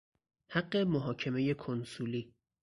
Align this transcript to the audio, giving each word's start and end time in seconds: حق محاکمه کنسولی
حق 0.47 0.75
محاکمه 0.75 1.53
کنسولی 1.53 2.33